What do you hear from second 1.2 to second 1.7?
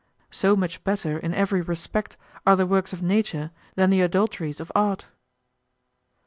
every